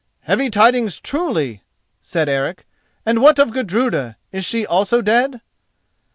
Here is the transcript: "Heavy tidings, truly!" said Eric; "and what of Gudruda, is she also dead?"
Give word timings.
"Heavy 0.21 0.49
tidings, 0.49 0.99
truly!" 0.99 1.61
said 2.01 2.27
Eric; 2.27 2.65
"and 3.05 3.21
what 3.21 3.37
of 3.37 3.51
Gudruda, 3.53 4.17
is 4.31 4.43
she 4.43 4.65
also 4.65 4.99
dead?" 4.99 5.41